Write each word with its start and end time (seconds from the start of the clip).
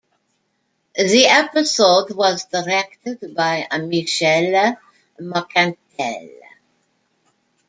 The 0.95 1.27
episode 1.27 2.15
was 2.15 2.45
directed 2.45 3.35
by 3.35 3.67
Michael 3.71 4.75
Marcantel. 5.19 6.31